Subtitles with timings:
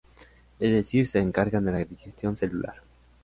[0.59, 2.81] Es decir, se encargan de la digestión celular.